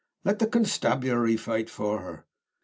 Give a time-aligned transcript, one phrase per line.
[0.25, 2.25] "Let the constabulary foight for her."